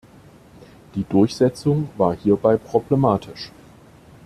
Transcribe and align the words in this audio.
Die 0.95 1.03
Durchsetzung 1.03 1.87
war 1.95 2.15
hierbei 2.17 2.57
problematisch. 2.57 3.51